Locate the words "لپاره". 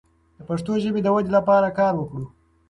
1.37-1.75